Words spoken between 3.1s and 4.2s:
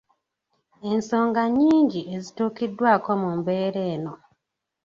mu mbeera eno.